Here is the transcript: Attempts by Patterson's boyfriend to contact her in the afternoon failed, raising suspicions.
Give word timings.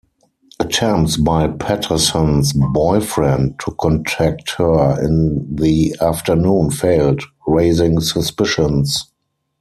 Attempts 0.59 1.15
by 1.15 1.47
Patterson's 1.47 2.53
boyfriend 2.53 3.59
to 3.59 3.69
contact 3.79 4.55
her 4.55 4.97
in 4.99 5.47
the 5.57 5.95
afternoon 6.01 6.71
failed, 6.71 7.21
raising 7.45 7.99
suspicions. 7.99 9.11